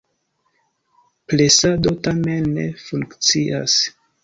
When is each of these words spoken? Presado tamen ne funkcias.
Presado 1.33 1.93
tamen 2.09 2.51
ne 2.57 2.67
funkcias. 2.87 3.79